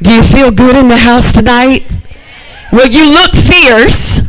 [0.00, 1.90] Do you feel good in the house tonight?
[2.72, 4.22] Well, you look fierce.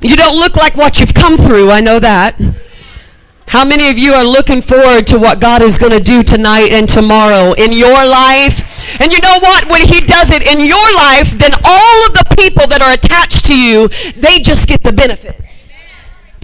[0.00, 1.70] You don't look like what you've come through.
[1.70, 2.38] I know that.
[3.46, 6.72] How many of you are looking forward to what God is going to do tonight
[6.72, 9.00] and tomorrow in your life?
[9.00, 9.68] And you know what?
[9.68, 13.44] When he does it in your life, then all of the people that are attached
[13.46, 15.72] to you, they just get the benefits.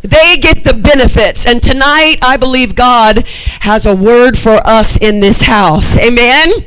[0.02, 1.46] They get the benefits.
[1.46, 3.27] And tonight, I believe God
[3.61, 5.98] has a word for us in this house.
[5.98, 6.64] Amen.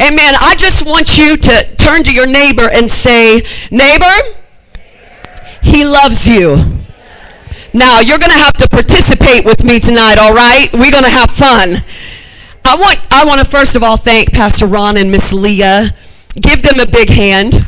[0.00, 0.34] Amen.
[0.40, 4.36] I just want you to turn to your neighbor and say, Neighbor,
[5.62, 6.78] he loves you.
[7.72, 10.72] Now, you're going to have to participate with me tonight, all right?
[10.72, 11.84] We're going to have fun.
[12.64, 15.94] I want, I want to first of all thank Pastor Ron and Miss Leah.
[16.34, 17.66] Give them a big hand.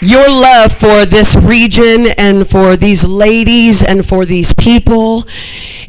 [0.00, 5.26] Your love for this region and for these ladies and for these people,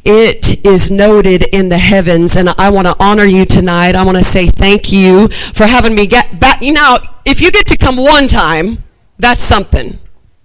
[0.04, 2.36] it is noted in the heavens.
[2.36, 3.94] And I want to honor you tonight.
[3.94, 6.64] I want to say thank you for having me get back.
[6.64, 8.84] You know, if you get to come one time,
[9.20, 10.00] that's something,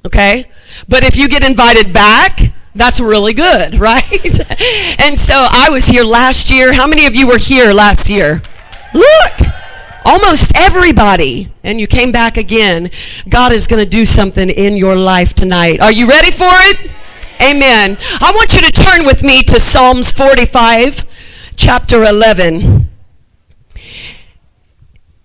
[0.05, 0.50] okay?
[0.86, 2.41] But if you get invited back,
[2.75, 4.41] that's really good, right?
[5.00, 6.75] and so I was here last year.
[6.75, 8.42] How many of you were here last year?
[8.92, 9.63] Look!
[10.05, 12.91] Almost everybody, and you came back again.
[13.28, 15.80] God is going to do something in your life tonight.
[15.80, 16.91] Are you ready for it?
[17.41, 17.97] Amen.
[18.20, 21.05] I want you to turn with me to Psalms 45,
[21.56, 22.88] chapter 11.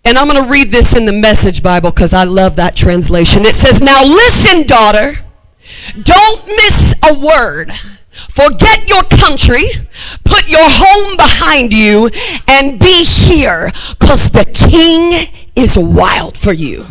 [0.06, 3.46] And I'm going to read this in the Message Bible because I love that translation.
[3.46, 5.26] It says, Now listen, daughter,
[6.02, 7.72] don't miss a word
[8.30, 9.70] Forget your country,
[10.24, 12.10] put your home behind you,
[12.48, 16.86] and be here because the king is wild for you.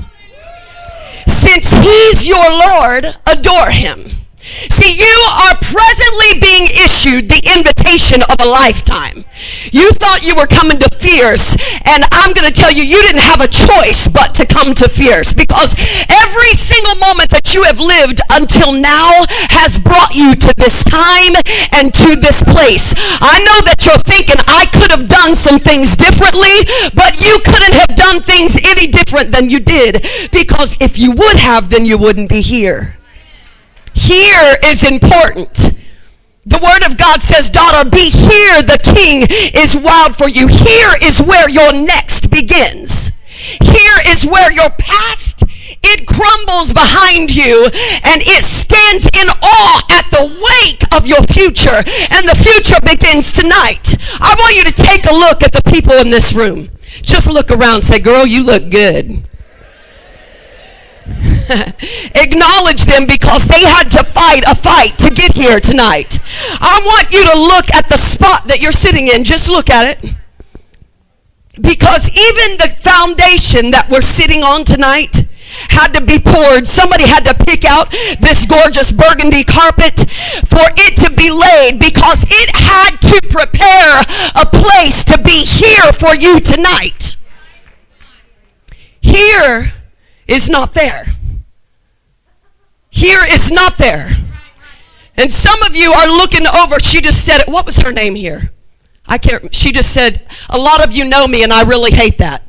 [1.27, 4.11] Since he's your Lord, adore him.
[4.41, 9.25] See, you are presently being issued the invitation of a lifetime.
[9.73, 13.23] You thought you were coming to Fierce, and I'm going to tell you, you didn't
[13.23, 15.75] have a choice but to come to Fierce because
[16.09, 21.35] every single moment that you have lived until now has brought you to this time
[21.73, 22.95] and to this place.
[23.21, 26.63] I know that you're thinking, I could have done some things differently,
[26.95, 31.37] but you couldn't have done things any different than you did because if you would
[31.37, 32.98] have, then you wouldn't be here.
[33.99, 35.75] Here is important.
[36.47, 38.63] The word of God says, daughter, be here.
[38.63, 40.47] The king is wild for you.
[40.47, 43.13] Here is where your next begins.
[43.29, 45.43] Here is where your past,
[45.83, 47.65] it crumbles behind you
[48.03, 51.83] and it stands in awe at the wake of your future.
[52.11, 53.95] And the future begins tonight.
[54.21, 56.71] I want you to take a look at the people in this room.
[57.03, 59.29] Just look around say, girl, you look good.
[62.15, 66.19] Acknowledge them because they had to fight a fight to get here tonight.
[66.61, 69.25] I want you to look at the spot that you're sitting in.
[69.25, 70.15] Just look at it.
[71.61, 75.29] Because even the foundation that we're sitting on tonight
[75.71, 76.67] had to be poured.
[76.67, 79.99] Somebody had to pick out this gorgeous burgundy carpet
[80.47, 84.05] for it to be laid because it had to prepare
[84.35, 87.17] a place to be here for you tonight.
[89.01, 89.73] Here
[90.27, 91.18] is not there.
[92.99, 94.09] Here is not there.
[95.17, 96.81] And some of you are looking over.
[96.81, 97.49] She just said it.
[97.49, 98.51] What was her name here?
[99.07, 99.55] I can't.
[99.55, 102.43] She just said, a lot of you know me and I really hate that.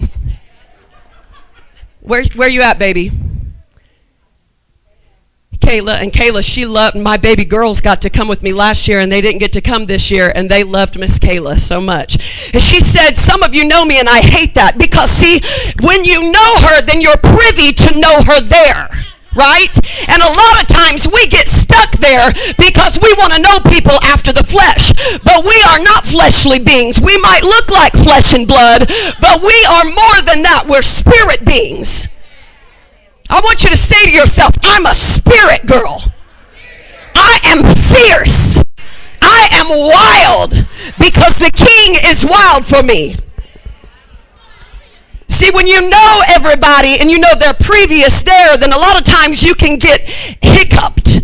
[1.99, 3.11] Where, where you at, baby?
[5.59, 9.01] Kayla and Kayla, she loved my baby girls got to come with me last year
[9.01, 12.15] and they didn't get to come this year and they loved Miss Kayla so much.
[12.55, 15.41] And she said, Some of you know me and I hate that because see,
[15.81, 18.89] when you know her, then you're privy to know her there
[19.39, 19.72] right?
[20.11, 23.95] And a lot of times we get stuck there because we want to know people
[24.03, 24.91] after the flesh.
[25.23, 27.00] But we are not fleshly beings.
[27.00, 28.91] We might look like flesh and blood,
[29.22, 30.66] but we are more than that.
[30.67, 32.09] We're spirit beings.
[33.29, 36.03] I want you to say to yourself, I'm a spirit girl.
[37.16, 38.59] I am fierce.
[39.21, 40.67] I am wild
[40.97, 43.16] because the king is wild for me.
[45.39, 49.06] See, when you know everybody and you know their previous there, then a lot of
[49.06, 51.21] times you can get hiccuped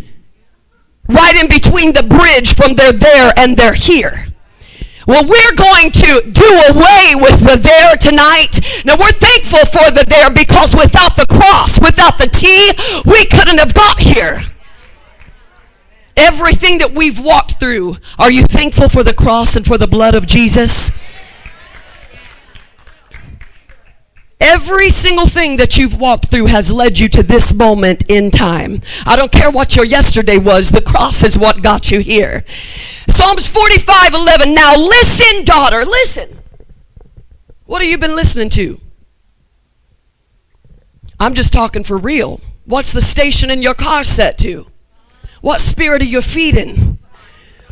[1.10, 4.28] right in between the bridge from their there and their here.
[5.06, 8.62] Well, we're going to do away with the there tonight.
[8.86, 12.72] Now, we're thankful for the there because without the cross, without the T,
[13.04, 14.44] we couldn't have got here.
[16.16, 20.16] Everything that we've walked through, are you thankful for the cross and for the blood
[20.16, 20.94] of Jesus?
[24.40, 28.82] Every single thing that you've walked through has led you to this moment in time.
[29.06, 32.44] I don't care what your yesterday was, the cross is what got you here.
[33.10, 34.54] Psalms 45 11.
[34.54, 36.40] Now listen, daughter, listen.
[37.66, 38.80] What have you been listening to?
[41.20, 42.42] I'm just talking for real.
[42.66, 44.68] What's the station in your car set to?
[45.42, 46.95] What spirit are you feeding?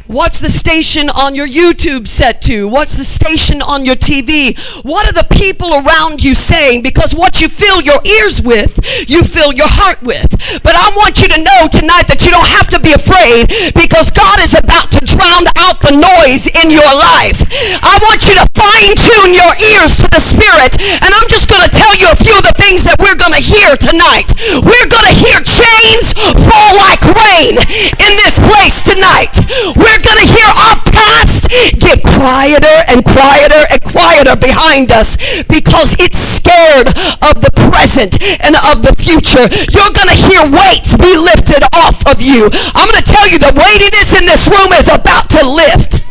[0.07, 2.67] What's the station on your YouTube set to?
[2.67, 4.51] What's the station on your TV?
[4.83, 6.83] What are the people around you saying?
[6.83, 10.27] Because what you fill your ears with, you fill your heart with.
[10.59, 14.11] But I want you to know tonight that you don't have to be afraid because
[14.11, 17.39] God is about to drown out the noise in your life.
[17.79, 20.75] I want you to fine tune your ears to the Spirit.
[20.99, 23.35] And I'm just going to tell you a few of the things that we're going
[23.35, 24.35] to hear tonight.
[24.67, 26.11] We're going to hear chains
[26.43, 27.55] fall like rain
[28.03, 29.31] in this place tonight.
[29.79, 35.95] We're going to hear our past get quieter and quieter and quieter behind us because
[35.99, 36.87] it's scared
[37.21, 39.45] of the present and of the future.
[39.69, 42.49] You're going to hear weights be lifted off of you.
[42.73, 46.03] I'm going to tell you the weightiness in this room is about to lift.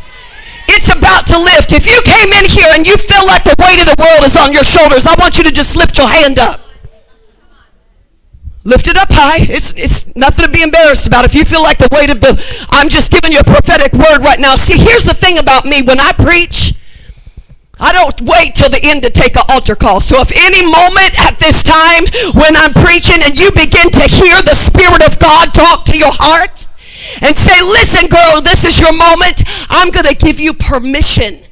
[0.68, 1.72] It's about to lift.
[1.72, 4.36] If you came in here and you feel like the weight of the world is
[4.36, 6.71] on your shoulders, I want you to just lift your hand up.
[8.64, 9.42] Lift it up high.
[9.42, 11.24] It's, it's nothing to be embarrassed about.
[11.24, 12.38] If you feel like the weight of the,
[12.70, 14.54] I'm just giving you a prophetic word right now.
[14.54, 15.82] See, here's the thing about me.
[15.82, 16.74] When I preach,
[17.80, 20.00] I don't wait till the end to take an altar call.
[20.00, 22.06] So if any moment at this time
[22.38, 26.12] when I'm preaching and you begin to hear the Spirit of God talk to your
[26.14, 26.68] heart
[27.20, 31.42] and say, listen, girl, this is your moment, I'm going to give you permission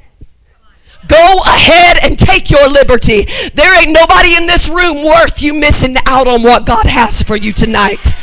[1.11, 3.27] Go ahead and take your liberty.
[3.55, 7.35] There ain't nobody in this room worth you missing out on what God has for
[7.35, 8.15] you tonight.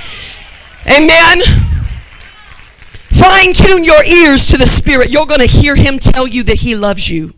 [0.90, 1.42] Amen.
[3.12, 5.10] Fine tune your ears to the Spirit.
[5.10, 7.34] You're going to hear Him tell you that He loves you.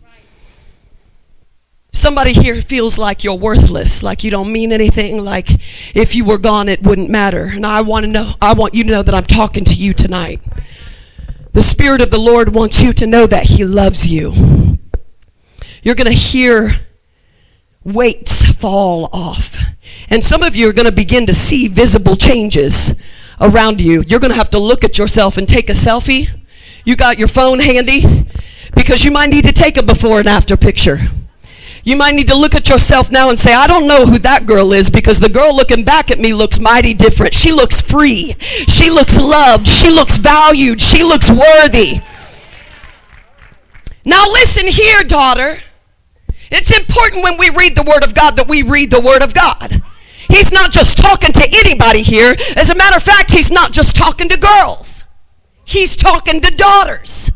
[1.92, 5.50] Somebody here feels like you're worthless, like you don't mean anything, like
[5.96, 7.46] if you were gone it wouldn't matter.
[7.46, 9.92] And I want to know I want you to know that I'm talking to you
[9.94, 10.40] tonight.
[11.52, 14.59] The spirit of the Lord wants you to know that he loves you.
[15.82, 16.72] You're going to hear
[17.84, 19.56] weights fall off.
[20.08, 22.94] And some of you are going to begin to see visible changes
[23.40, 24.04] around you.
[24.06, 26.28] You're going to have to look at yourself and take a selfie.
[26.84, 28.26] You got your phone handy?
[28.74, 30.98] Because you might need to take a before and after picture.
[31.82, 34.44] You might need to look at yourself now and say, I don't know who that
[34.44, 37.32] girl is because the girl looking back at me looks mighty different.
[37.32, 38.36] She looks free.
[38.38, 39.66] She looks loved.
[39.66, 40.80] She looks valued.
[40.80, 42.00] She looks worthy.
[44.04, 45.58] Now, listen here, daughter.
[46.50, 49.34] It's important when we read the Word of God that we read the Word of
[49.34, 49.82] God.
[50.28, 52.36] He's not just talking to anybody here.
[52.56, 55.04] As a matter of fact, he's not just talking to girls.
[55.64, 57.30] He's talking to daughters.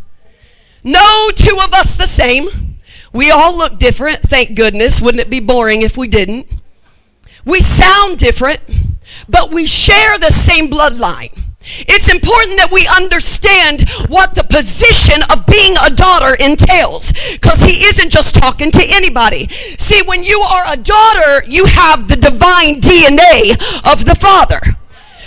[0.83, 2.79] No two of us the same.
[3.13, 5.01] We all look different, thank goodness.
[5.01, 6.49] Wouldn't it be boring if we didn't?
[7.45, 8.61] We sound different,
[9.29, 11.44] but we share the same bloodline.
[11.65, 17.85] It's important that we understand what the position of being a daughter entails because he
[17.85, 19.49] isn't just talking to anybody.
[19.79, 23.53] See, when you are a daughter, you have the divine DNA
[23.91, 24.61] of the Father.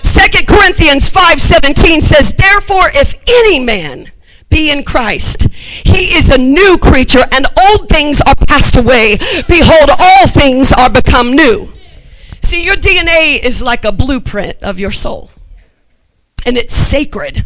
[0.02, 4.12] Second Corinthians 5:17 says, "Therefore if any man
[4.50, 5.48] be in Christ,
[5.84, 9.18] he is a new creature and old things are passed away.
[9.48, 11.74] Behold, all things are become new."
[12.42, 15.32] See, your DNA is like a blueprint of your soul
[16.48, 17.46] and it's sacred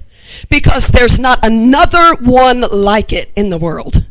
[0.50, 4.06] because there's not another one like it in the world.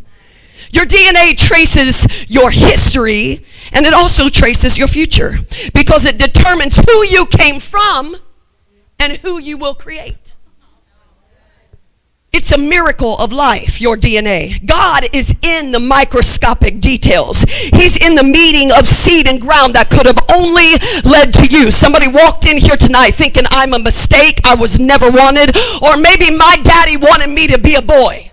[0.73, 5.39] Your DNA traces your history and it also traces your future
[5.73, 8.17] because it determines who you came from
[8.99, 10.30] and who you will create.
[12.33, 14.65] It's a miracle of life, your DNA.
[14.65, 17.43] God is in the microscopic details.
[17.43, 21.73] He's in the meeting of seed and ground that could have only led to you.
[21.73, 26.31] Somebody walked in here tonight thinking I'm a mistake, I was never wanted, or maybe
[26.31, 28.31] my daddy wanted me to be a boy.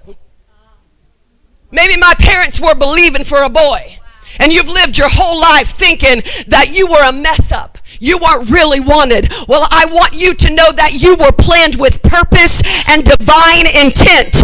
[1.72, 3.98] Maybe my parents were believing for a boy.
[4.40, 7.78] And you've lived your whole life thinking that you were a mess up.
[8.00, 9.32] You weren't really wanted.
[9.48, 14.44] Well, I want you to know that you were planned with purpose and divine intent.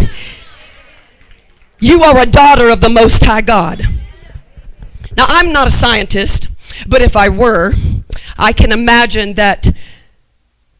[1.80, 3.84] You are a daughter of the Most High God.
[5.16, 6.48] Now, I'm not a scientist,
[6.88, 7.74] but if I were,
[8.38, 9.70] I can imagine that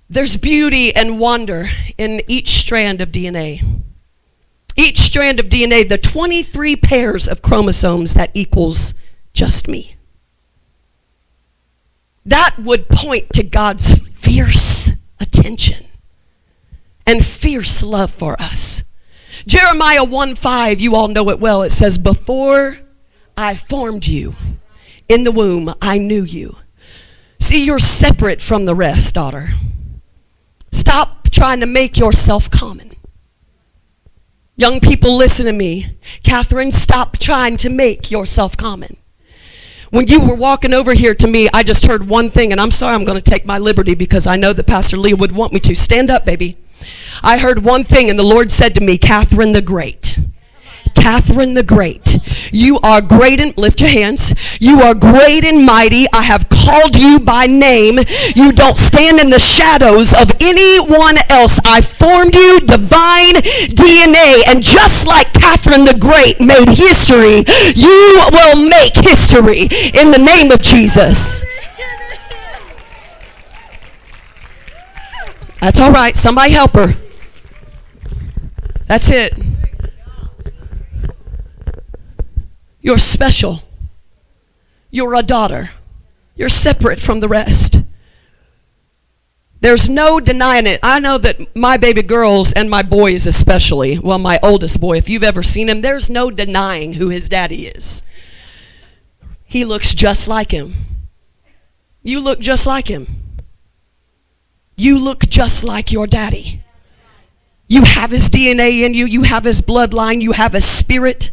[0.10, 1.68] there's beauty and wonder
[1.98, 3.82] in each strand of DNA.
[4.76, 8.96] Each strand of DNA, the 23 pairs of chromosomes that equals
[9.34, 9.96] just me.
[12.26, 15.86] That would point to God's fierce attention
[17.06, 18.84] and fierce love for us.
[19.46, 21.64] Jeremiah 1 5, you all know it well.
[21.64, 22.78] It says, Before
[23.36, 24.36] I formed you
[25.10, 26.58] in the womb, I knew you.
[27.40, 29.50] See, you're separate from the rest, daughter.
[30.72, 32.96] Stop trying to make yourself common.
[34.56, 35.98] Young people, listen to me.
[36.24, 38.96] Catherine, stop trying to make yourself common.
[39.94, 42.72] When you were walking over here to me, I just heard one thing, and I'm
[42.72, 45.54] sorry I'm going to take my liberty because I know that Pastor Leah would want
[45.54, 45.76] me to.
[45.76, 46.58] Stand up, baby.
[47.22, 50.18] I heard one thing, and the Lord said to me, Catherine the Great.
[51.04, 52.18] Catherine the Great.
[52.54, 54.34] You are great and lift your hands.
[54.62, 56.08] You are great and mighty.
[56.14, 58.00] I have called you by name.
[58.38, 61.60] You don't stand in the shadows of anyone else.
[61.66, 63.34] I formed you divine
[63.76, 64.44] DNA.
[64.48, 67.44] And just like Catherine the Great made history,
[67.76, 71.44] you will make history in the name of Jesus.
[75.60, 76.16] That's all right.
[76.16, 76.96] Somebody help her.
[78.88, 79.34] That's it.
[82.84, 83.64] You're special.
[84.92, 85.72] You're a daughter.
[86.36, 87.78] You're separate from the rest.
[89.62, 90.82] There's no denying it.
[90.84, 95.08] I know that my baby girls and my boys, especially, well, my oldest boy, if
[95.08, 98.04] you've ever seen him, there's no denying who his daddy is.
[99.46, 100.76] He looks just like him.
[102.02, 103.08] You look just like him.
[104.76, 106.62] You look just like your daddy.
[107.70, 111.32] You have his DNA in you, you have his bloodline, you have his spirit.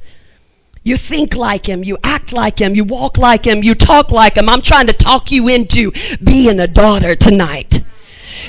[0.83, 4.39] You think like him, you act like him, you walk like him, you talk like
[4.39, 4.49] him.
[4.49, 5.93] I'm trying to talk you into
[6.25, 7.80] being a daughter tonight.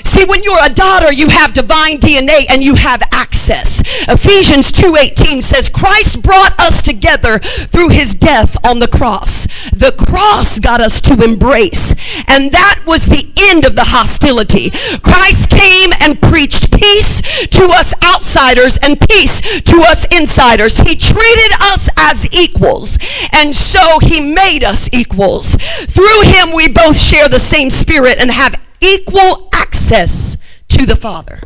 [0.02, 3.82] See, when you're a daughter, you have divine DNA and you have access.
[4.08, 9.46] Ephesians 2:18 says Christ brought us together through his death on the cross.
[9.72, 11.94] The cross got us to embrace,
[12.26, 14.70] and that was the end of the hostility.
[15.02, 20.80] Christ came and preached peace to us outsiders and peace to us insiders.
[20.80, 22.98] He treated us as equals,
[23.32, 25.56] and so he made us equals.
[25.56, 30.36] Through him we both share the same spirit and have equal access
[30.68, 31.40] to the Father.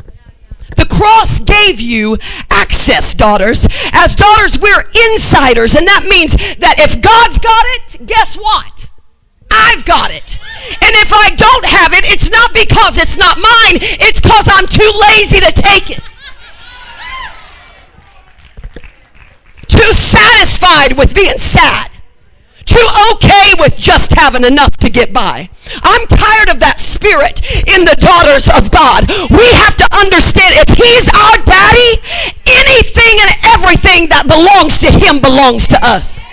[0.75, 2.17] The cross gave you
[2.51, 3.67] access, daughters.
[3.93, 8.89] As daughters, we're insiders, and that means that if God's got it, guess what?
[9.49, 10.39] I've got it.
[10.81, 14.67] And if I don't have it, it's not because it's not mine, it's because I'm
[14.67, 16.03] too lazy to take it.
[19.67, 21.91] Too satisfied with being sad
[22.67, 25.49] too okay with just having enough to get by.
[25.83, 29.07] I'm tired of that spirit in the daughters of God.
[29.29, 32.01] We have to understand if He's our daddy,
[32.47, 36.27] anything and everything that belongs to Him belongs to us.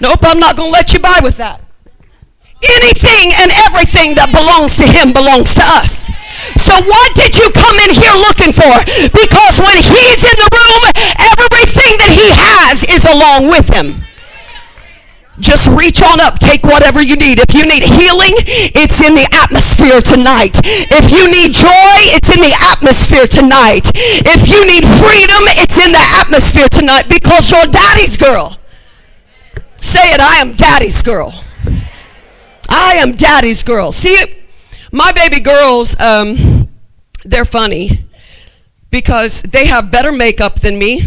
[0.00, 1.60] Nope, I'm not going to let you by with that.
[2.58, 6.10] Anything and everything that belongs to Him belongs to us.
[6.56, 8.72] So what did you come in here looking for?
[9.10, 10.82] Because when he's in the room,
[11.18, 14.07] everything that he has is along with him.
[15.40, 17.38] Just reach on up, take whatever you need.
[17.38, 18.34] If you need healing,
[18.74, 20.60] it's in the atmosphere tonight.
[20.64, 23.90] If you need joy, it's in the atmosphere tonight.
[23.94, 28.58] If you need freedom, it's in the atmosphere tonight because you're daddy's girl.
[29.80, 31.44] Say it, I am daddy's girl.
[32.68, 33.92] I am daddy's girl.
[33.92, 34.44] See,
[34.90, 36.68] my baby girls, um,
[37.24, 38.06] they're funny
[38.90, 41.02] because they have better makeup than me.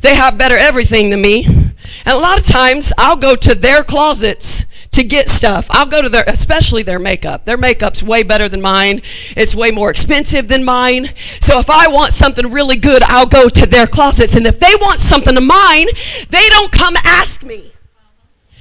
[0.00, 1.63] They have better everything than me.
[2.04, 5.66] And a lot of times I'll go to their closets to get stuff.
[5.70, 7.44] I'll go to their, especially their makeup.
[7.44, 9.02] Their makeup's way better than mine.
[9.36, 11.10] It's way more expensive than mine.
[11.40, 14.36] So if I want something really good, I'll go to their closets.
[14.36, 15.88] And if they want something of mine,
[16.30, 17.72] they don't come ask me.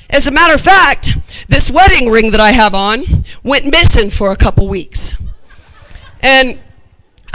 [0.09, 4.31] As a matter of fact, this wedding ring that I have on went missing for
[4.31, 5.17] a couple weeks.
[6.19, 6.59] And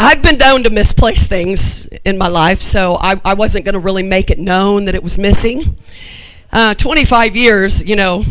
[0.00, 3.80] I've been known to misplace things in my life, so I, I wasn't going to
[3.80, 5.76] really make it known that it was missing.
[6.52, 8.24] Uh, 25 years, you know,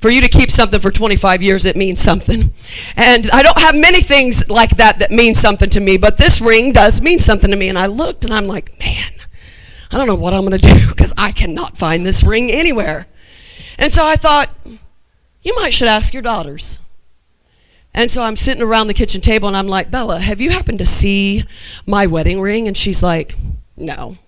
[0.00, 2.52] for you to keep something for 25 years, it means something.
[2.94, 6.40] And I don't have many things like that that mean something to me, but this
[6.40, 7.68] ring does mean something to me.
[7.68, 9.10] And I looked and I'm like, man,
[9.90, 13.08] I don't know what I'm going to do because I cannot find this ring anywhere.
[13.76, 14.50] And so I thought,
[15.42, 16.78] you might should ask your daughters.
[17.94, 20.78] And so I'm sitting around the kitchen table and I'm like, Bella, have you happened
[20.78, 21.44] to see
[21.86, 22.68] my wedding ring?
[22.68, 23.34] And she's like,
[23.76, 24.18] no.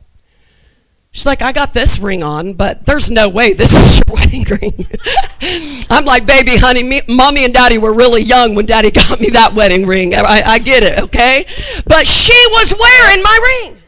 [1.12, 4.44] She's like, I got this ring on, but there's no way this is your wedding
[4.44, 4.86] ring.
[5.90, 9.30] I'm like, baby, honey, me, mommy and daddy were really young when daddy got me
[9.30, 10.14] that wedding ring.
[10.14, 11.46] I, I get it, okay?
[11.86, 13.79] But she was wearing my ring.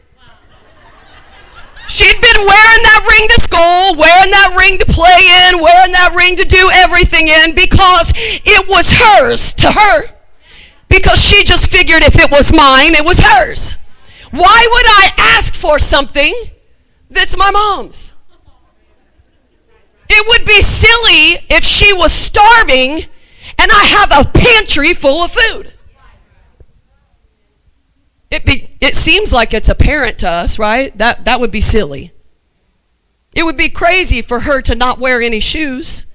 [1.87, 6.13] She'd been wearing that ring to school, wearing that ring to play in, wearing that
[6.15, 10.09] ring to do everything in because it was hers to her.
[10.87, 13.75] Because she just figured if it was mine, it was hers.
[14.31, 16.33] Why would I ask for something
[17.09, 18.13] that's my mom's?
[20.09, 23.05] It would be silly if she was starving
[23.59, 25.73] and I have a pantry full of food.
[28.31, 30.95] It be, It seems like it's apparent to us, right?
[30.97, 32.11] That, that would be silly.
[33.33, 36.05] It would be crazy for her to not wear any shoes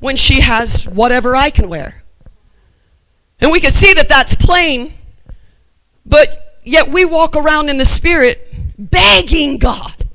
[0.00, 2.02] when she has whatever I can wear.
[3.40, 4.94] And we can see that that's plain,
[6.04, 10.08] but yet we walk around in the Spirit begging God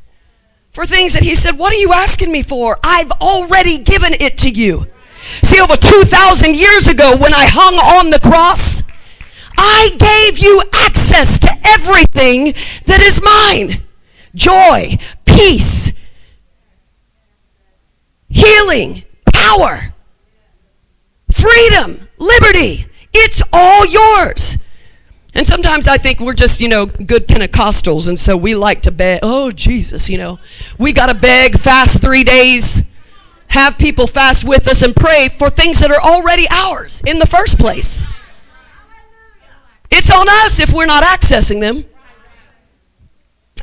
[0.73, 2.79] for things that He said, What are you asking me for?
[2.83, 4.87] I've already given it to you.
[5.41, 8.83] See, over 2,000 years ago, when I hung on the cross,
[9.57, 12.53] I gave you access to everything
[12.85, 13.83] that is mine
[14.35, 15.91] joy, peace,
[18.29, 19.93] healing, power,
[21.31, 22.87] freedom, liberty.
[23.13, 24.57] It's all yours.
[25.35, 28.91] And sometimes I think we're just, you know, good Pentecostals, and so we like to
[28.91, 30.39] beg, oh, Jesus, you know,
[30.77, 32.83] we got to beg, fast three days,
[33.47, 37.25] have people fast with us, and pray for things that are already ours in the
[37.25, 38.07] first place.
[39.95, 41.85] It's on us if we're not accessing them.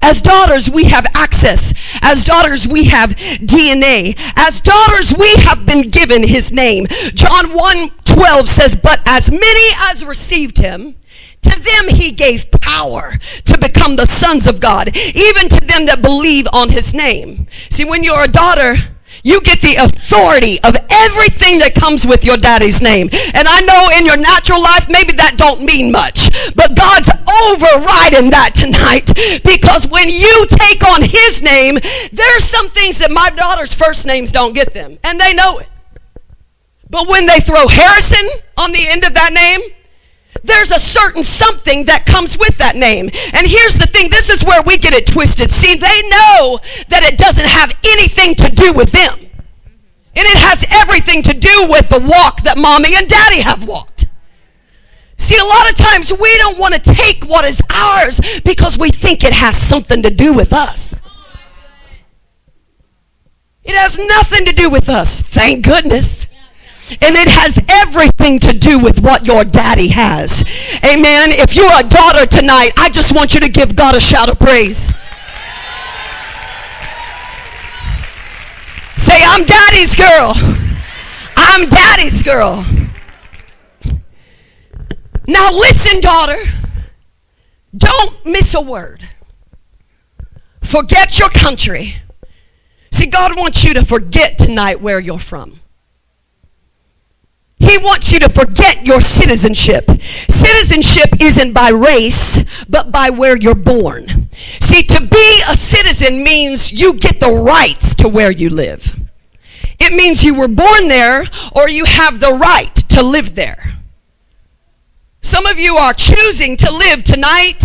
[0.00, 1.74] As daughters, we have access.
[2.00, 4.14] As daughters, we have DNA.
[4.36, 6.86] As daughters, we have been given his name.
[7.14, 10.94] John 1 12 says, But as many as received him,
[11.42, 16.00] to them he gave power to become the sons of God, even to them that
[16.00, 17.46] believe on his name.
[17.68, 18.76] See, when you're a daughter,
[19.22, 23.10] you get the authority of everything that comes with your daddy's name.
[23.34, 26.30] And I know in your natural life, maybe that don't mean much.
[26.54, 29.12] But God's overriding that tonight.
[29.44, 31.78] Because when you take on his name,
[32.12, 34.98] there's some things that my daughter's first names don't get them.
[35.04, 35.68] And they know it.
[36.88, 39.60] But when they throw Harrison on the end of that name,
[40.42, 43.10] there's a certain something that comes with that name.
[43.32, 45.50] And here's the thing this is where we get it twisted.
[45.50, 50.64] See, they know that it doesn't have anything to do with them, and it has
[50.70, 54.06] everything to do with the walk that mommy and daddy have walked.
[55.16, 58.90] See, a lot of times we don't want to take what is ours because we
[58.90, 61.02] think it has something to do with us.
[63.62, 66.26] It has nothing to do with us, thank goodness.
[67.00, 70.44] And it has everything to do with what your daddy has.
[70.84, 71.30] Amen.
[71.30, 74.38] If you're a daughter tonight, I just want you to give God a shout of
[74.38, 74.92] praise.
[78.96, 80.34] Say, I'm daddy's girl.
[81.36, 82.66] I'm daddy's girl.
[85.26, 86.38] Now, listen, daughter.
[87.76, 89.08] Don't miss a word.
[90.62, 91.94] Forget your country.
[92.90, 95.59] See, God wants you to forget tonight where you're from.
[97.60, 99.84] He wants you to forget your citizenship.
[100.28, 104.30] Citizenship isn't by race, but by where you're born.
[104.58, 108.98] See, to be a citizen means you get the rights to where you live.
[109.78, 113.78] It means you were born there or you have the right to live there.
[115.20, 117.62] Some of you are choosing to live tonight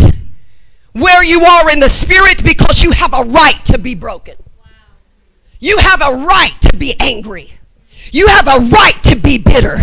[0.92, 4.36] where you are in the spirit because you have a right to be broken.
[5.58, 7.55] You have a right to be angry.
[8.16, 9.76] You have a right to be bitter.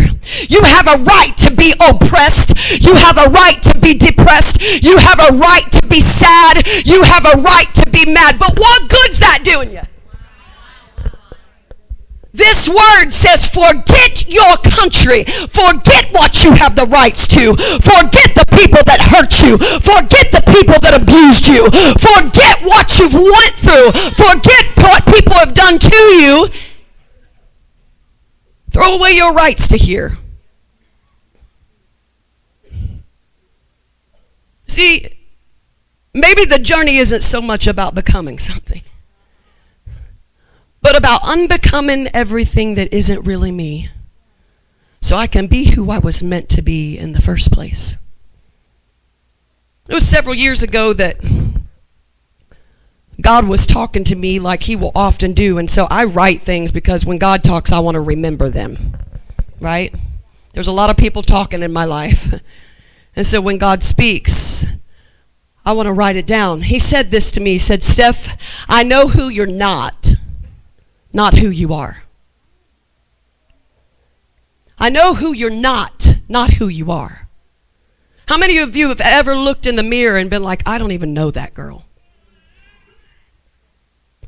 [0.48, 2.82] You have a right to be oppressed.
[2.82, 4.60] You have a right to be depressed.
[4.82, 6.66] You have a right to be sad.
[6.84, 8.40] You have a right to be mad.
[8.40, 9.82] But what good's that doing you?
[12.32, 15.22] This word says, forget your country.
[15.22, 17.54] Forget what you have the rights to.
[17.54, 19.58] Forget the people that hurt you.
[19.78, 21.70] Forget the people that abused you.
[22.02, 23.94] Forget what you've went through.
[24.18, 26.48] Forget what people have done to you
[28.74, 30.18] Throw away your rights to hear.
[34.66, 35.16] See,
[36.12, 38.82] maybe the journey isn't so much about becoming something,
[40.82, 43.90] but about unbecoming everything that isn't really me
[44.98, 47.96] so I can be who I was meant to be in the first place.
[49.88, 51.20] It was several years ago that
[53.20, 55.58] God was talking to me like he will often do.
[55.58, 58.96] And so I write things because when God talks, I want to remember them.
[59.60, 59.94] Right?
[60.52, 62.34] There's a lot of people talking in my life.
[63.16, 64.66] And so when God speaks,
[65.64, 66.62] I want to write it down.
[66.62, 67.52] He said this to me.
[67.52, 68.36] He said, Steph,
[68.68, 70.16] I know who you're not,
[71.12, 72.02] not who you are.
[74.78, 77.28] I know who you're not, not who you are.
[78.26, 80.92] How many of you have ever looked in the mirror and been like, I don't
[80.92, 81.84] even know that girl?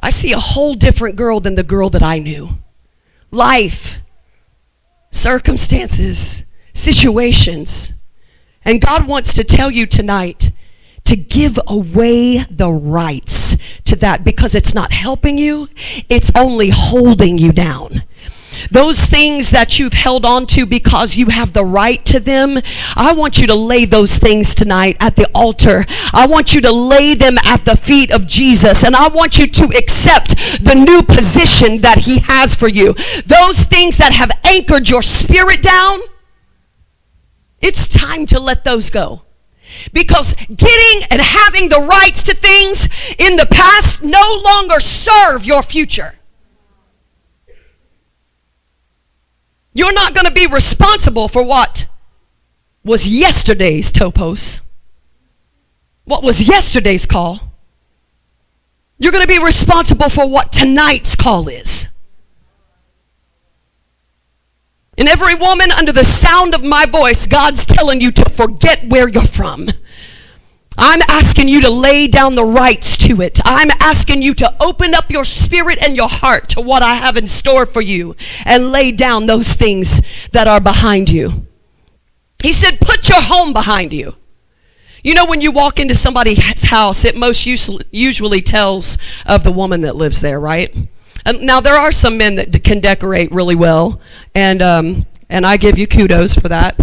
[0.07, 2.51] I see a whole different girl than the girl that I knew.
[3.33, 3.99] Life,
[5.11, 7.93] circumstances, situations.
[8.65, 10.53] And God wants to tell you tonight
[11.07, 15.69] to give away the rights to that because it's not helping you,
[16.09, 18.05] it's only holding you down.
[18.71, 22.59] Those things that you've held on to because you have the right to them,
[22.95, 25.87] I want you to lay those things tonight at the altar.
[26.13, 28.85] I want you to lay them at the feet of Jesus.
[28.85, 32.95] And I want you to accept the new position that He has for you.
[33.27, 36.01] Those things that have anchored your spirit down,
[37.61, 39.23] it's time to let those go.
[39.93, 42.89] Because getting and having the rights to things
[43.19, 46.15] in the past no longer serve your future.
[49.77, 51.87] You're not going to be responsible for what
[52.83, 54.63] was yesterday's topos,
[56.05, 57.53] what was yesterday's call.
[58.97, 61.89] You're going to be responsible for what tonight's call is.
[64.97, 69.11] And every woman under the sound of my voice, God's telling you to forget where
[69.11, 69.69] you're from.
[70.79, 73.41] I'm asking you to lay down the rights to it.
[73.45, 77.17] I'm asking you to open up your spirit and your heart to what I have
[77.17, 81.47] in store for you and lay down those things that are behind you.
[82.43, 84.17] He said, Put your home behind you.
[85.03, 89.83] You know, when you walk into somebody's house, it most usually tells of the woman
[89.83, 90.75] that lives there, right?
[91.25, 94.01] And now, there are some men that can decorate really well,
[94.35, 96.79] and, um, and I give you kudos for that.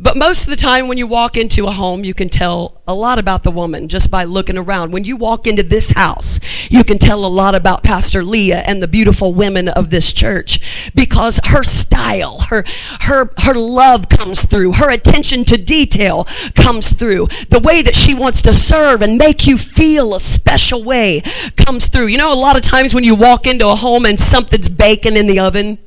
[0.00, 2.94] But most of the time, when you walk into a home, you can tell a
[2.94, 4.92] lot about the woman just by looking around.
[4.92, 6.38] When you walk into this house,
[6.70, 10.92] you can tell a lot about Pastor Leah and the beautiful women of this church
[10.94, 12.64] because her style, her,
[13.00, 17.26] her, her love comes through, her attention to detail comes through.
[17.48, 21.22] The way that she wants to serve and make you feel a special way
[21.56, 22.06] comes through.
[22.06, 25.16] You know, a lot of times when you walk into a home and something's baking
[25.16, 25.78] in the oven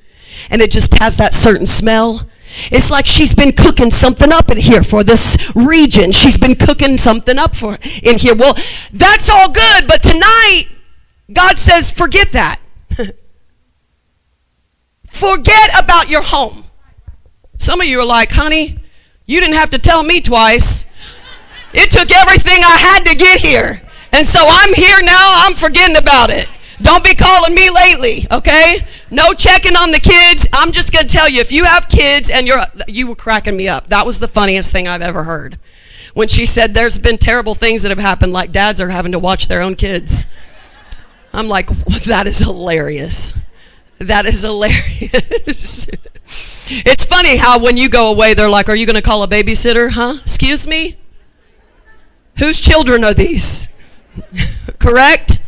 [0.50, 2.28] and it just has that certain smell,
[2.72, 6.12] it's like she's been cooking something up in here for this region.
[6.12, 8.36] She's been cooking something up for in here.
[8.36, 8.56] Well,
[8.92, 10.68] that's all good, but tonight
[11.32, 12.60] God says forget that.
[15.08, 16.66] forget about your home.
[17.58, 18.78] Some of you are like, "Honey,
[19.26, 20.86] you didn't have to tell me twice.
[21.74, 25.96] It took everything I had to get here." And so I'm here now, I'm forgetting
[25.96, 26.48] about it.
[26.82, 28.86] Don't be calling me lately, okay?
[29.10, 30.48] No checking on the kids.
[30.54, 33.58] I'm just going to tell you if you have kids and you're you were cracking
[33.58, 33.88] me up.
[33.88, 35.60] That was the funniest thing I've ever heard.
[36.14, 39.20] When she said there's been terrible things that have happened like dads are having to
[39.20, 40.28] watch their own kids.
[41.34, 41.70] I'm like
[42.06, 43.34] that is hilarious.
[44.00, 45.88] That is hilarious.
[46.68, 49.28] it's funny how when you go away they're like are you going to call a
[49.28, 49.92] babysitter?
[49.92, 50.18] Huh?
[50.22, 50.98] Excuse me?
[52.40, 53.70] Whose children are these?
[54.80, 55.40] Correct?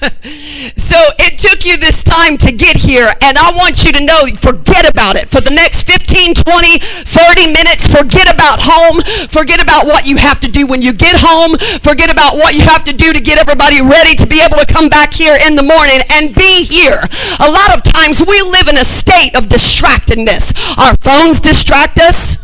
[0.76, 4.26] so it took you this time to get here, and I want you to know
[4.40, 5.28] forget about it.
[5.28, 9.02] For the next 15, 20, 30 minutes, forget about home.
[9.28, 11.58] Forget about what you have to do when you get home.
[11.82, 14.66] Forget about what you have to do to get everybody ready to be able to
[14.66, 17.00] come back here in the morning and be here.
[17.40, 20.54] A lot of times we live in a state of distractedness.
[20.78, 22.38] Our phones distract us.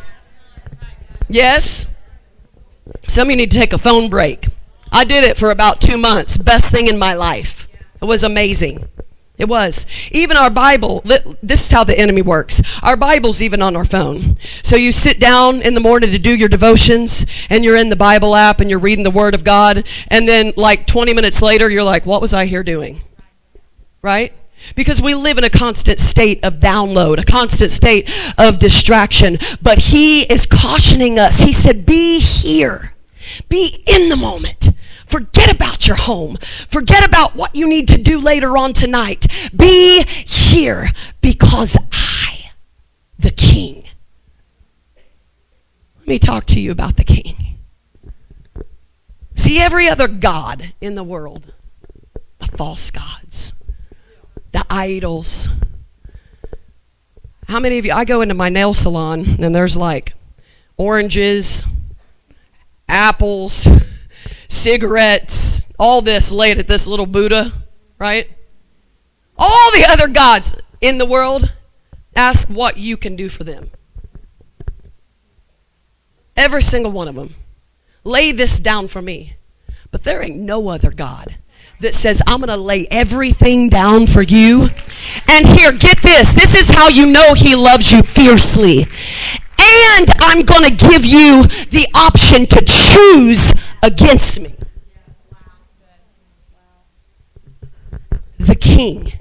[1.29, 1.87] Yes?
[3.09, 4.49] Some of you need to take a phone break.
[4.97, 6.39] I did it for about two months.
[6.39, 7.69] Best thing in my life.
[8.01, 8.89] It was amazing.
[9.37, 9.85] It was.
[10.11, 11.03] Even our Bible,
[11.43, 12.63] this is how the enemy works.
[12.83, 14.39] Our Bible's even on our phone.
[14.63, 17.97] So you sit down in the morning to do your devotions, and you're in the
[17.97, 21.69] Bible app and you're reading the Word of God, and then like 20 minutes later,
[21.69, 23.03] you're like, what was I here doing?
[24.01, 24.33] Right?
[24.77, 29.37] Because we live in a constant state of download, a constant state of distraction.
[29.61, 31.43] But He is cautioning us.
[31.43, 32.95] He said, Be here,
[33.51, 34.71] be in the moment.
[35.07, 36.37] Forget about your home.
[36.69, 39.27] Forget about what you need to do later on tonight.
[39.55, 40.91] Be here
[41.21, 42.51] because I,
[43.19, 43.85] the King,
[45.99, 47.59] let me talk to you about the King.
[49.35, 51.53] See, every other God in the world,
[52.41, 53.55] the false gods,
[54.53, 55.49] the idols.
[57.47, 57.93] How many of you?
[57.93, 60.15] I go into my nail salon and there's like
[60.77, 61.65] oranges,
[62.89, 63.69] apples,
[64.67, 67.53] cigarettes, all this laid at this little Buddha,
[68.01, 68.29] right?
[69.39, 71.53] All the other gods in the world
[72.17, 73.71] ask what you can do for them.
[76.37, 77.37] Every single one of them.
[78.03, 79.37] Lay this down for me.
[79.93, 81.37] But there ain't no other God
[81.79, 84.71] that says, I'm going to lay everything down for you.
[85.29, 86.33] And here, get this.
[86.33, 88.89] This is how you know He loves you fiercely.
[89.61, 94.56] And I'm going to give you the option to choose against me.
[98.47, 99.13] The king.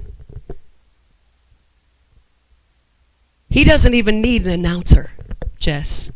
[3.48, 5.10] He doesn't even need an announcer,
[5.58, 6.12] Jess.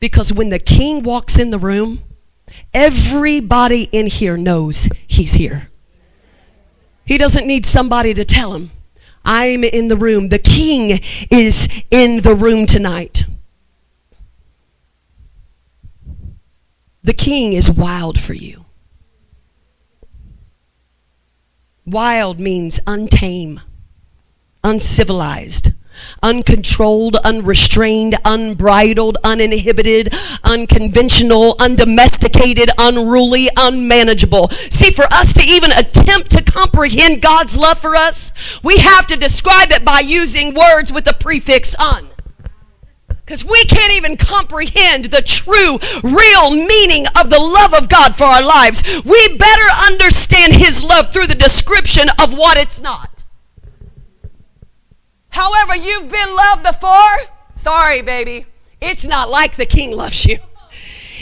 [0.00, 2.02] Because when the king walks in the room,
[2.74, 5.68] everybody in here knows he's here.
[7.04, 8.72] He doesn't need somebody to tell him,
[9.24, 10.28] I'm in the room.
[10.30, 13.24] The king is in the room tonight.
[17.04, 18.61] The king is wild for you.
[21.84, 23.60] Wild means untame,
[24.62, 25.72] uncivilized,
[26.22, 30.14] uncontrolled, unrestrained, unbridled, uninhibited,
[30.44, 34.48] unconventional, undomesticated, unruly, unmanageable.
[34.50, 39.16] See, for us to even attempt to comprehend God's love for us, we have to
[39.16, 42.11] describe it by using words with the prefix un.
[43.32, 48.24] Because we can't even comprehend the true, real meaning of the love of God for
[48.24, 48.82] our lives.
[49.06, 53.24] We better understand His love through the description of what it's not.
[55.30, 57.32] However, you've been loved before.
[57.54, 58.44] Sorry, baby.
[58.82, 60.36] It's not like the King loves you.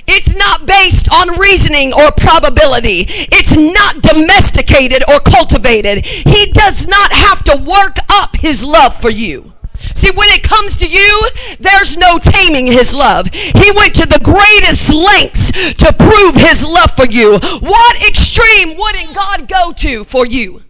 [0.09, 3.05] It's not based on reasoning or probability.
[3.07, 6.05] It's not domesticated or cultivated.
[6.05, 9.53] He does not have to work up his love for you.
[9.95, 13.29] See, when it comes to you, there's no taming his love.
[13.33, 17.39] He went to the greatest lengths to prove his love for you.
[17.39, 20.63] What extreme wouldn't God go to for you?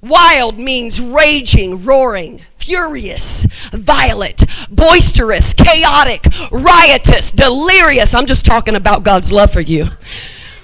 [0.00, 8.12] Wild means raging, roaring, furious, violent, boisterous, chaotic, riotous, delirious.
[8.14, 9.90] I'm just talking about God's love for you.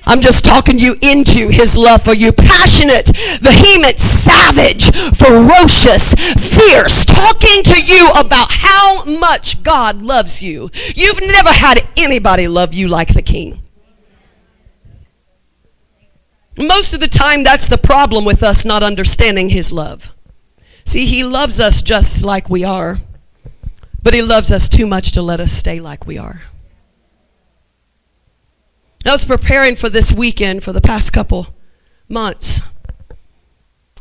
[0.09, 2.33] I'm just talking you into his love for you.
[2.33, 7.05] Passionate, vehement, savage, ferocious, fierce.
[7.05, 10.71] Talking to you about how much God loves you.
[10.95, 13.63] You've never had anybody love you like the king.
[16.57, 20.15] Most of the time, that's the problem with us not understanding his love.
[20.85, 23.01] See, he loves us just like we are,
[24.03, 26.41] but he loves us too much to let us stay like we are.
[29.07, 31.49] I was preparing for this weekend for the past couple
[32.09, 32.61] months.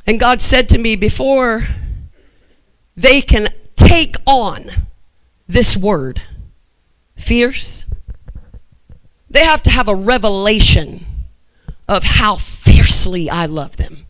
[0.05, 1.67] And God said to me, before
[2.95, 4.71] they can take on
[5.47, 6.21] this word,
[7.15, 7.85] fierce,
[9.29, 11.05] they have to have a revelation
[11.87, 14.05] of how fiercely I love them.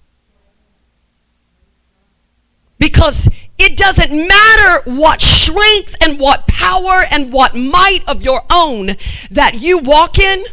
[2.79, 8.95] Because it doesn't matter what strength and what power and what might of your own
[9.31, 10.45] that you walk in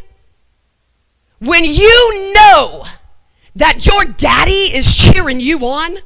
[1.38, 2.84] when you know
[3.56, 5.96] that your daddy is cheering you on,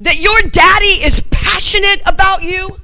[0.00, 2.80] that your daddy is passionate about you.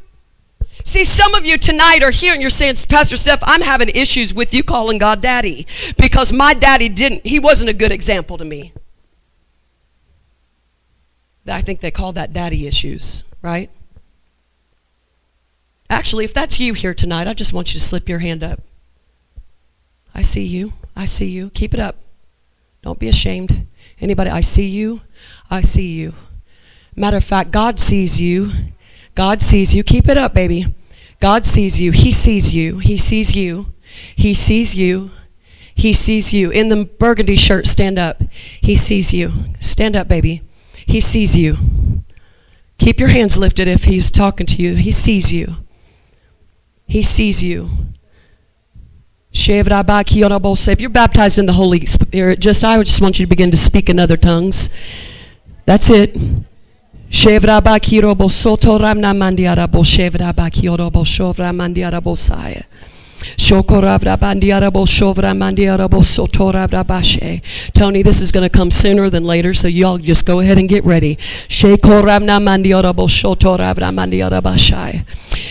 [0.84, 4.32] See, some of you tonight are here and you're saying, Pastor Steph, I'm having issues
[4.32, 5.66] with you calling God daddy
[5.98, 8.72] because my daddy didn't, he wasn't a good example to me.
[11.46, 13.70] I think they call that daddy issues, right?
[15.90, 18.60] Actually, if that's you here tonight, I just want you to slip your hand up.
[20.18, 20.72] I see you.
[20.96, 21.48] I see you.
[21.50, 21.94] Keep it up.
[22.82, 23.68] Don't be ashamed.
[24.00, 25.02] Anybody, I see you.
[25.48, 26.12] I see you.
[26.96, 28.50] Matter of fact, God sees you.
[29.14, 29.84] God sees you.
[29.84, 30.74] Keep it up, baby.
[31.20, 31.92] God sees you.
[31.92, 32.80] He sees you.
[32.80, 33.66] He sees you.
[34.16, 35.12] He sees you.
[35.72, 36.50] He sees you.
[36.50, 38.20] In the burgundy shirt, stand up.
[38.60, 39.32] He sees you.
[39.60, 40.42] Stand up, baby.
[40.84, 41.58] He sees you.
[42.78, 44.74] Keep your hands lifted if he's talking to you.
[44.74, 45.58] He sees you.
[46.88, 47.70] He sees you.
[50.68, 53.56] If you're baptized in the Holy Spirit, just I just want you to begin to
[53.56, 54.70] speak in other tongues.
[55.66, 56.16] That's it.
[67.74, 70.68] Tony, this is going to come sooner than later, so y'all just go ahead and
[70.68, 71.18] get ready.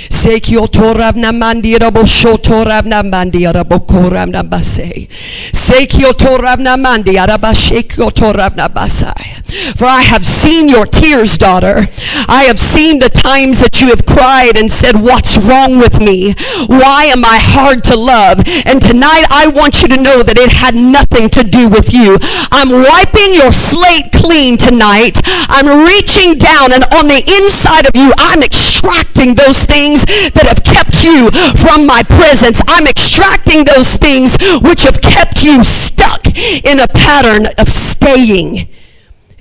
[0.09, 5.07] Sekiotoravna mandirabo shotoravna mandiarabo koravna base.
[5.51, 9.43] Sekiotoravna mandiaraba shekiotoravna basai.
[9.77, 11.87] For I have seen your tears, daughter.
[12.27, 16.35] I have seen the times that you have cried and said, What's wrong with me?
[16.67, 18.43] Why am I hard to love?
[18.65, 22.17] And tonight I want you to know that it had nothing to do with you.
[22.51, 25.21] I'm wiping your slate clean tonight.
[25.47, 30.63] I'm reaching down and on the inside of you, I'm extracting those things that have
[30.63, 32.61] kept you from my presence.
[32.67, 36.25] I'm extracting those things which have kept you stuck
[36.63, 38.67] in a pattern of staying.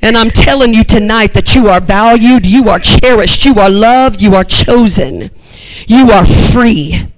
[0.03, 4.21] And I'm telling you tonight that you are valued, you are cherished, you are loved,
[4.21, 5.31] you are chosen,
[5.89, 7.09] you are free.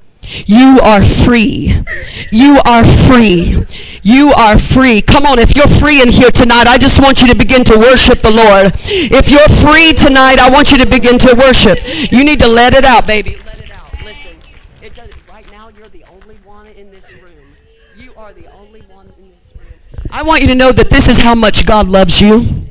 [0.46, 1.82] You are free.
[2.30, 3.64] You are free.
[4.02, 5.00] You are free.
[5.00, 7.78] Come on, if you're free in here tonight, I just want you to begin to
[7.78, 8.72] worship the Lord.
[8.84, 11.78] If you're free tonight, I want you to begin to worship.
[12.12, 13.38] You need to let it out, baby.
[13.44, 14.04] Let it out.
[14.04, 14.36] Listen,
[14.82, 17.56] it does, right now you're the only one in this room.
[17.96, 20.08] You are the only one in this room.
[20.10, 22.66] I want you to know that this is how much God loves you.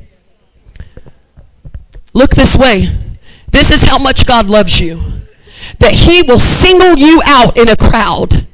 [2.14, 2.96] Look this way.
[3.50, 5.17] This is how much God loves you.
[5.78, 8.46] That He will single you out in a crowd.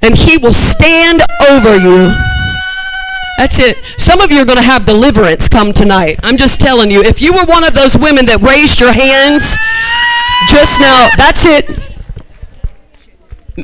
[0.00, 2.12] And He will stand over you.
[3.36, 3.76] That's it.
[3.98, 6.20] Some of you are going to have deliverance come tonight.
[6.22, 7.02] I'm just telling you.
[7.02, 9.56] If you were one of those women that raised your hands
[10.50, 11.80] just now, that's it.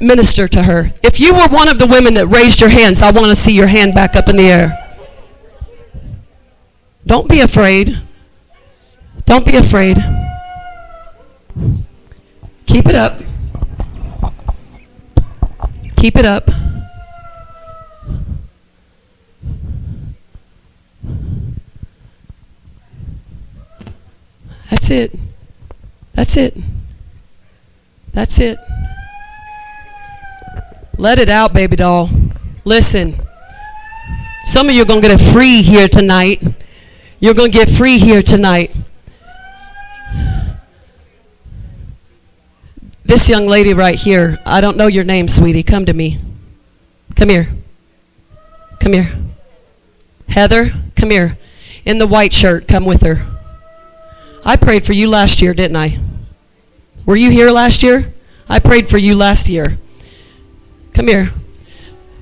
[0.00, 0.92] Minister to her.
[1.02, 3.52] If you were one of the women that raised your hands, I want to see
[3.52, 4.76] your hand back up in the air.
[7.06, 8.02] Don't be afraid.
[9.26, 9.98] Don't be afraid.
[12.66, 13.20] Keep it up.
[15.96, 16.50] Keep it up.
[24.70, 25.18] That's it.
[26.14, 26.56] That's it.
[28.12, 28.58] That's it.
[30.96, 32.10] Let it out, baby doll.
[32.64, 33.14] Listen.
[34.44, 36.42] Some of you are going to get a free here tonight.
[37.20, 38.74] You're going to get free here tonight.
[43.10, 45.64] This young lady right here, I don't know your name, sweetie.
[45.64, 46.20] Come to me.
[47.16, 47.48] Come here.
[48.78, 49.12] Come here.
[50.28, 51.36] Heather, come here.
[51.84, 53.26] In the white shirt, come with her.
[54.44, 55.98] I prayed for you last year, didn't I?
[57.04, 58.14] Were you here last year?
[58.48, 59.76] I prayed for you last year.
[60.94, 61.32] Come here.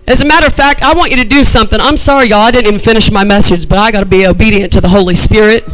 [0.07, 1.79] As a matter of fact, I want you to do something.
[1.79, 2.39] I'm sorry, y'all.
[2.39, 5.17] I didn't even finish my message, but I got to be obedient to the Holy
[5.17, 5.67] Spirit.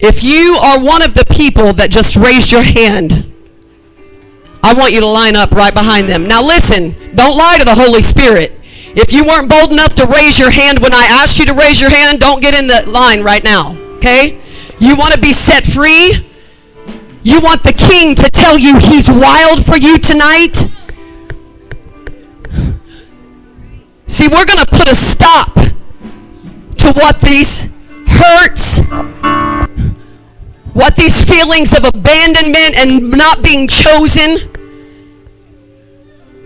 [0.00, 3.32] If you are one of the people that just raised your hand,
[4.62, 6.26] I want you to line up right behind them.
[6.26, 8.52] Now, listen, don't lie to the Holy Spirit.
[8.94, 11.80] If you weren't bold enough to raise your hand when I asked you to raise
[11.80, 13.76] your hand, don't get in the line right now.
[13.96, 14.40] Okay?
[14.78, 16.26] You want to be set free?
[17.22, 20.64] You want the king to tell you he's wild for you tonight?
[24.06, 27.68] See, we're going to put a stop to what these
[28.08, 28.80] hurts,
[30.72, 34.38] what these feelings of abandonment and not being chosen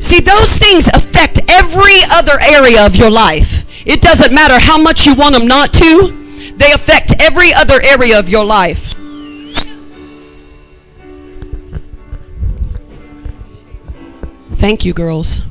[0.03, 3.64] See, those things affect every other area of your life.
[3.87, 8.18] It doesn't matter how much you want them not to, they affect every other area
[8.18, 8.94] of your life.
[14.57, 15.42] Thank you, girls.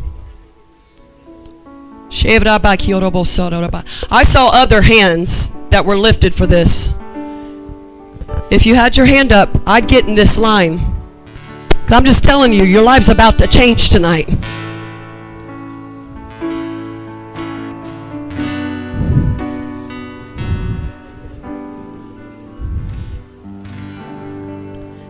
[4.11, 6.93] I saw other hands that were lifted for this.
[8.51, 10.79] If you had your hand up, I'd get in this line.
[11.87, 14.27] I'm just telling you, your life's about to change tonight.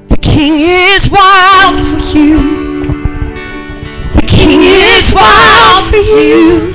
[0.08, 2.40] The king is wild for you.
[4.16, 6.71] The king is wild for you.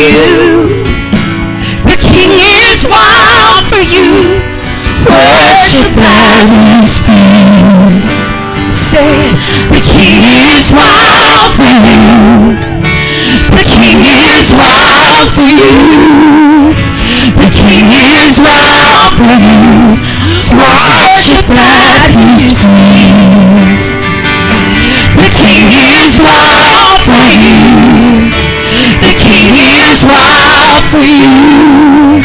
[0.00, 0.84] You.
[1.84, 4.40] The king is wild for you.
[5.04, 8.04] Worship at his feet.
[8.72, 9.32] Say,
[9.68, 12.56] the king is wild for you.
[13.56, 16.74] The king is wild for you.
[17.36, 20.00] The king is wild for you.
[20.56, 23.50] Worship at his feet.
[25.16, 26.59] The king is wild
[30.00, 32.24] is wild for you.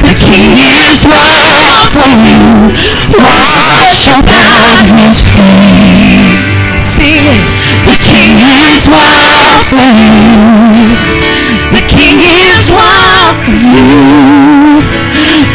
[0.00, 2.72] The king is wild for you.
[3.20, 6.40] Worship at his feet.
[6.80, 7.44] Sing it.
[7.84, 10.16] The king is wild for you.
[11.76, 14.80] The king is wild for you.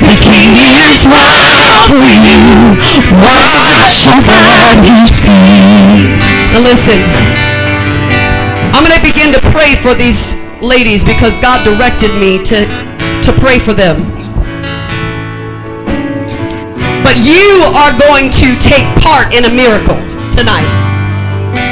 [0.06, 2.78] The king is wild for you.
[3.18, 6.22] Worship at his feet.
[6.54, 7.02] Now listen.
[8.74, 12.66] I'm going to begin to pray for these ladies because God directed me to,
[13.24, 14.02] to pray for them.
[17.06, 19.98] But you are going to take part in a miracle
[20.34, 20.68] tonight.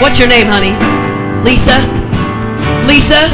[0.02, 0.74] What's your name, honey?
[1.44, 1.82] Lisa?
[2.88, 3.30] Lisa?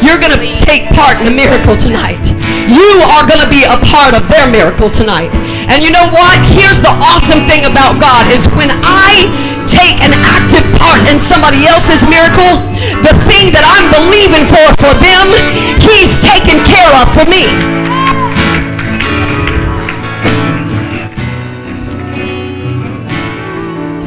[0.00, 2.30] You're going to take part in a miracle tonight.
[2.70, 5.32] You are going to be a part of their miracle tonight.
[5.66, 6.38] And you know what?
[6.54, 9.26] Here's the awesome thing about God is when I
[9.68, 12.64] take an active part in somebody else's miracle,
[13.04, 15.28] the thing that I'm believing for for them,
[15.76, 17.44] he's taken care of for me.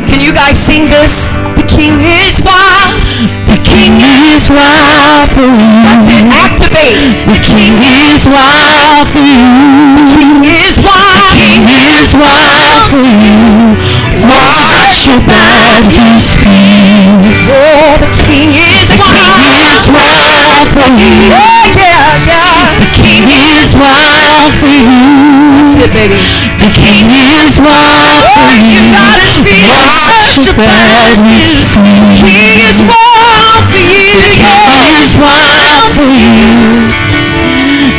[0.10, 1.38] Can you guys sing this?
[1.56, 2.98] The king is wild.
[3.46, 5.70] The king is wild for you.
[5.86, 6.26] That's it.
[6.26, 7.22] Activate.
[7.30, 9.46] The king is wild for you.
[9.94, 11.38] The king is wild.
[11.38, 13.91] The king is wild for you
[15.02, 17.26] worship at his feet.
[17.50, 19.90] Oh, the king is wild.
[19.90, 21.10] wild for you.
[21.26, 22.78] Yeah, yeah, yeah.
[22.78, 25.58] The king is wild for you.
[25.58, 26.22] That's it, baby.
[26.62, 28.94] The king is wild oh, for you.
[28.94, 29.66] God is feet.
[29.66, 32.22] you at his feet.
[32.22, 34.22] The king is wild for you.
[34.22, 34.70] The king
[35.02, 37.02] is wild for you.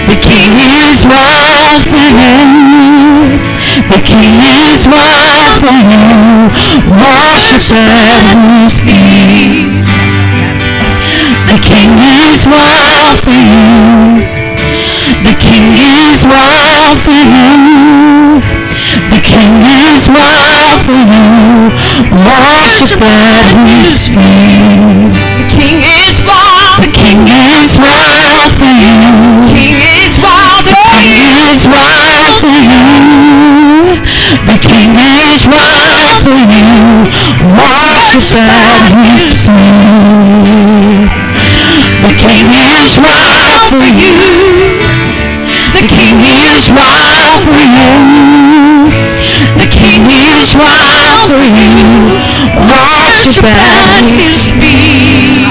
[0.06, 3.42] The king is wild for you.
[3.88, 6.71] The king is wild for you.
[6.88, 9.82] Worship at his feet.
[11.46, 14.42] The King is wild for you.
[15.22, 18.42] The King is wild for you.
[19.10, 21.70] The King is wild for you.
[22.26, 25.11] Worship at his feet.
[38.12, 39.48] At his.
[42.04, 44.12] The King is wild for you.
[45.72, 48.92] The King is wild for you.
[49.56, 52.20] The King is wild for you.
[52.68, 53.48] Worship
[54.04, 55.48] his feet.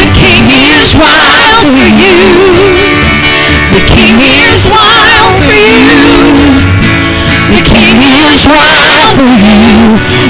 [0.00, 2.24] The King is wild for you.
[3.68, 5.92] The King is wild for you.
[7.52, 10.25] The King is wild for you.